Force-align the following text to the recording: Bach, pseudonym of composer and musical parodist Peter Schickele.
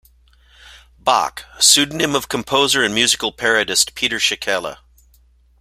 Bach, 0.97 1.45
pseudonym 1.59 2.15
of 2.15 2.27
composer 2.27 2.81
and 2.83 2.91
musical 2.91 3.31
parodist 3.31 3.93
Peter 3.93 4.17
Schickele. 4.17 4.77